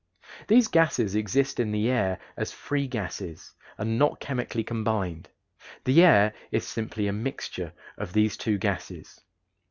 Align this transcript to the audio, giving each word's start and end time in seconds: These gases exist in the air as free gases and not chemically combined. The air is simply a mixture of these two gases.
These 0.47 0.67
gases 0.67 1.13
exist 1.13 1.59
in 1.59 1.71
the 1.71 1.87
air 1.87 2.17
as 2.35 2.51
free 2.51 2.87
gases 2.87 3.53
and 3.77 3.99
not 3.99 4.19
chemically 4.19 4.63
combined. 4.63 5.29
The 5.85 6.03
air 6.03 6.33
is 6.49 6.65
simply 6.65 7.05
a 7.05 7.13
mixture 7.13 7.71
of 7.99 8.11
these 8.13 8.35
two 8.35 8.57
gases. 8.57 9.21